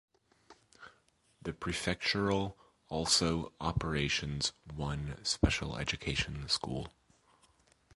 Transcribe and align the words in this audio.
The 1.43 1.53
prefectural 1.53 2.55
also 2.89 3.53
operations 3.61 4.51
one 4.73 5.23
special 5.23 5.77
education 5.77 6.49
school. 6.49 6.91